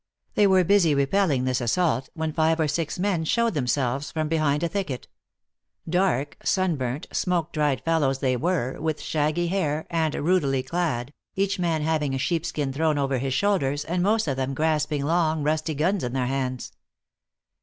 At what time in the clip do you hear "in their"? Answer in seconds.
16.03-16.25